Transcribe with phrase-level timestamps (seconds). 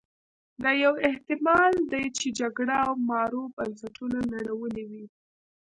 [0.63, 5.05] دا یو احتما ل دی چې جګړه مارو بنسټونه نړولي وي.